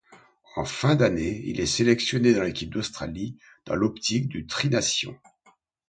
En 0.55 0.65
fin 0.65 0.95
d'année, 0.95 1.43
il 1.45 1.59
est 1.61 1.67
sélectionné 1.67 2.33
dans 2.33 2.41
l'équipe 2.41 2.71
d'Australie 2.73 3.37
dans 3.65 3.75
l'optique 3.75 4.29
du 4.29 4.47
Tri-Nations. 4.47 5.15